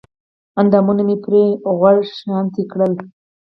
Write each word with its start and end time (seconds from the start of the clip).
اندامونه 0.59 1.03
مې 1.07 1.15
پرې 1.23 1.43
غوړ 1.79 1.97
شانتې 2.19 2.63
کړل 2.71 2.93